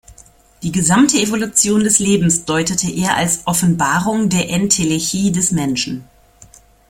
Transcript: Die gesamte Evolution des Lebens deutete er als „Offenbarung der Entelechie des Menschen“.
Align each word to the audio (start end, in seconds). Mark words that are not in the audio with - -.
Die 0.63 0.71
gesamte 0.71 1.17
Evolution 1.19 1.83
des 1.83 1.99
Lebens 1.99 2.45
deutete 2.45 2.89
er 2.91 3.17
als 3.17 3.45
„Offenbarung 3.45 4.29
der 4.29 4.49
Entelechie 4.49 5.31
des 5.31 5.51
Menschen“. 5.51 6.03